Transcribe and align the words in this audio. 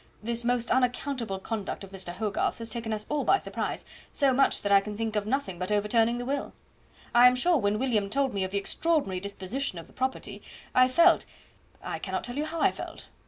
This 0.23 0.43
most 0.43 0.71
unaccountable 0.71 1.37
conduct 1.37 1.83
of 1.83 1.91
Mr. 1.91 2.11
Hogarth's 2.11 2.57
has 2.57 2.71
taken 2.71 2.91
us 2.91 3.05
all 3.07 3.23
by 3.23 3.37
surprise, 3.37 3.85
so 4.11 4.33
much 4.33 4.63
that 4.63 4.71
I 4.71 4.81
can 4.81 4.97
think 4.97 5.15
of 5.15 5.27
nothing 5.27 5.59
but 5.59 5.71
overturning 5.71 6.17
the 6.17 6.25
will. 6.25 6.53
I 7.13 7.27
am 7.27 7.35
sure 7.35 7.57
when 7.57 7.77
William 7.77 8.09
told 8.09 8.33
me 8.33 8.43
of 8.43 8.49
the 8.49 8.57
extraordinary 8.57 9.19
disposition 9.19 9.77
of 9.77 9.85
the 9.85 9.93
property, 9.93 10.41
I 10.73 10.87
felt 10.87 11.27
I 11.83 11.99
cannot 11.99 12.23
tell 12.23 12.35
you 12.35 12.45
how 12.45 12.59
I 12.61 12.71
felt. 12.71 13.05